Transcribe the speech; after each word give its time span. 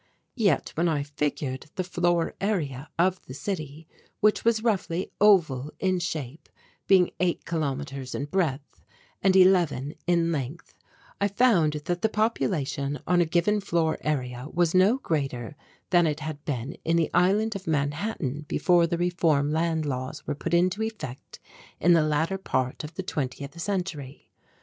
Yet, 0.39 0.71
when 0.73 0.89
I 0.89 1.03
figured 1.03 1.67
the 1.75 1.83
floor 1.83 2.33
area 2.41 2.89
of 2.97 3.23
the 3.27 3.35
city, 3.35 3.87
which 4.19 4.43
was 4.43 4.63
roughly 4.63 5.11
oval 5.21 5.69
in 5.79 5.99
shape, 5.99 6.49
being 6.87 7.11
eight 7.19 7.45
kilometres 7.45 8.15
in 8.15 8.25
breadth 8.25 8.81
and 9.21 9.35
eleven 9.35 9.93
in 10.07 10.31
length, 10.31 10.73
I 11.21 11.27
found 11.27 11.73
that 11.85 12.01
the 12.01 12.09
population 12.09 12.97
on 13.05 13.21
a 13.21 13.25
given 13.27 13.59
floor 13.61 13.99
area 14.01 14.47
was 14.51 14.73
no 14.73 14.97
greater 14.97 15.55
than 15.91 16.07
it 16.07 16.21
had 16.21 16.43
been 16.45 16.77
in 16.83 16.97
the 16.97 17.11
Island 17.13 17.55
of 17.55 17.67
Manhattan 17.67 18.45
before 18.47 18.87
the 18.87 18.97
reform 18.97 19.51
land 19.51 19.85
laws 19.85 20.25
were 20.25 20.33
put 20.33 20.55
into 20.55 20.81
effect 20.81 21.39
in 21.79 21.93
the 21.93 22.01
latter 22.01 22.39
part 22.39 22.83
of 22.83 22.95
the 22.95 23.03
Twentieth 23.03 23.61
Century. 23.61 24.31